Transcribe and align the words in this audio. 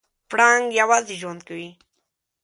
پړانګ 0.29 0.65
یوازې 0.79 1.15
ژوند 1.21 1.41
کوي. 1.47 1.69